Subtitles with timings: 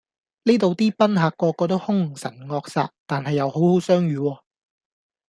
[0.45, 4.39] 呢度啲賓客個個都凶神惡煞，但係又好好相語喎